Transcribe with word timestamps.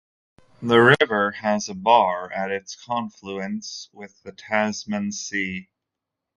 The 0.63 0.95
river 0.99 1.29
has 1.29 1.69
a 1.69 1.75
bar 1.75 2.31
at 2.31 2.49
its 2.49 2.75
confluence 2.75 3.87
with 3.93 4.19
the 4.23 4.31
Tasman 4.31 5.11
Sea. 5.11 5.69